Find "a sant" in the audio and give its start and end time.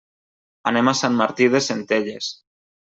0.91-1.21